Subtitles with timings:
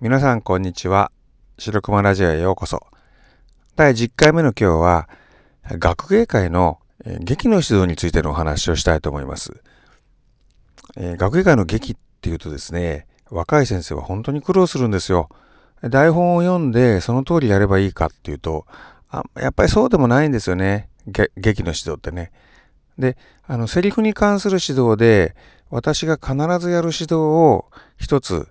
[0.00, 1.10] 皆さんこんにちは。
[1.58, 2.86] 白熊ラジオへようこそ。
[3.74, 5.08] 第10回目の今日は、
[5.64, 6.78] 学芸会の
[7.18, 9.60] 劇の指導についてのお話をしたいと思います。
[10.96, 15.30] えー、学芸会の劇っていうとですね、若い先生は本当に苦労するんですよ。
[15.82, 18.66] 台本を読んでその通りやればいいかっていうと、
[19.10, 20.90] あやっぱりそうでもないんですよね。
[21.08, 22.30] 劇の指導ってね。
[23.00, 23.16] で、
[23.48, 25.34] あの、セリフに関する指導で、
[25.70, 28.46] 私が必ずやる指導を一つ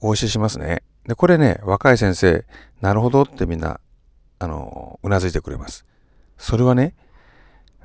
[0.00, 0.82] お教えしますね。
[1.06, 2.44] で、これね、若い先生、
[2.80, 3.80] なるほどってみんな、
[4.38, 5.84] あの、うなずいてくれます。
[6.36, 6.94] それはね、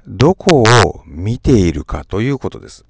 [0.07, 2.85] どこを見ているかということです。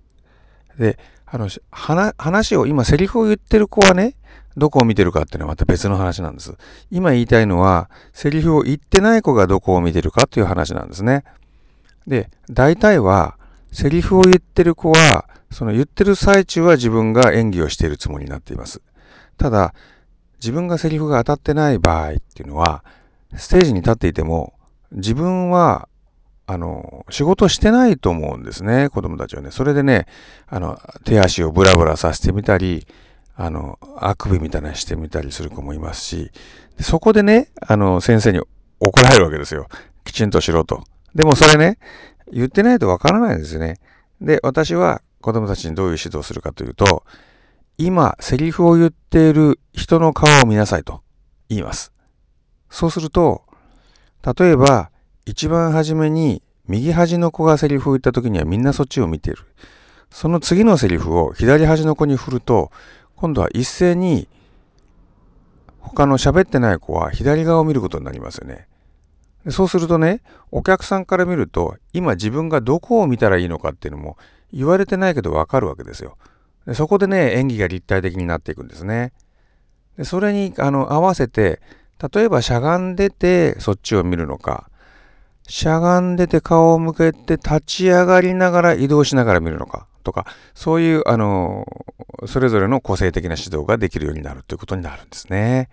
[0.77, 4.15] で、あの、話を、今セリフを言ってる子はね、
[4.57, 6.55] どこを見てるかっていうのはまた別の話なんです。
[6.91, 11.23] 今言いたいのは、セリフを言ってない子がどこを見てるかという話なんですね。
[12.07, 13.37] で、大体は、
[13.71, 18.81] セリフを言ってる子は、その言ってる最中は自分が演技をしているつもりになっています。
[19.37, 19.73] ただ、
[20.35, 22.83] 自分がセリフが当たってない場合っていうのは、
[23.35, 24.53] ステージに立っていても、
[24.91, 25.87] 自分は、
[26.45, 29.51] あの、仕事してないと思うんですね、子供たちはね。
[29.51, 30.05] それでね、
[30.47, 32.85] あの、手足をブラブラさせてみたり、
[33.35, 36.31] あの、あくびみたいなしてみたりする子もいますし、
[36.79, 38.41] そこでね、あの、先生に
[38.79, 39.67] 怒られるわけですよ。
[40.03, 40.83] きちんとしろと。
[41.15, 41.77] でもそれね、
[42.31, 43.79] 言ってないとわからないんですよね。
[44.21, 47.03] で、私は子供たちにどういう指導をするかというと、
[47.77, 51.01] 今、セリフを言っている人の顔を見なさいと
[51.49, 51.91] 言います。
[52.69, 53.43] そうすると、
[54.37, 54.91] 例えば、
[55.25, 59.43] 一番初めに右端の子がセリフを言った時にはみんなそっちを見ている。
[60.11, 62.71] その次のセリフを左端の子に振ると、
[63.15, 64.27] 今度は一斉に
[65.79, 68.67] 他の喋ってない子は左側を見ることになりますよね。
[69.49, 70.21] そうするとね、
[70.51, 74.17] お客さんから見ると、今自分がどこを見たらいいのかっていうのも
[74.53, 76.17] 言われてないけどわかるわけですよ。
[76.65, 79.11] でそこでね、演技が立体的になっていくんですね。
[79.97, 81.61] でそれにあの合わせて、
[82.13, 84.69] 例えばしゃがんでてそっちを見るのか、
[85.47, 91.65] しゃがんでて顔を向けて立ち上がりながら移動しながら見るのかとか、そういう、あの、
[92.27, 95.69] それぞれの個性的な指導ができるようになるということになるんですね。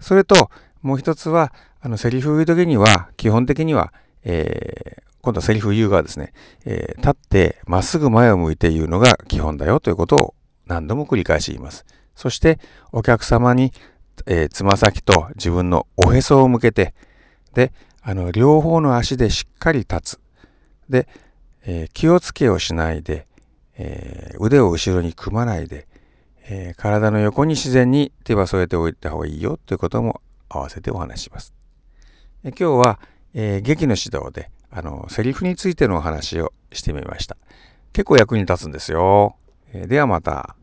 [0.00, 0.50] それと、
[0.82, 3.92] もう一つは、あの、セリフを言うときには、基本的には、
[4.24, 6.32] えー、今度はセリフ言う側ですね、
[6.64, 10.34] えー、立ってまっすぐ前を向いて言うのが基本だよということを
[10.66, 11.84] 何度も繰り返し言います。
[12.14, 12.60] そして
[12.92, 13.72] お客様に
[14.26, 16.94] えー、つま先と自分のおへそを向けて、
[17.54, 20.20] で、あの、両方の足でしっかり立つ。
[20.88, 21.08] で、
[21.64, 23.26] えー、気をつけをしないで、
[23.76, 25.86] えー、腕を後ろに組まないで、
[26.46, 30.20] え体の横に自然に手は添えておいた方がいいよということも
[30.50, 31.54] 合わせてお話します。
[32.44, 33.00] え今日は、
[33.32, 37.36] え劇の指導で、あの、セリフについてのお話をしてみました。
[37.92, 39.36] 結構役に立つんですよ。
[39.72, 40.56] えではまた。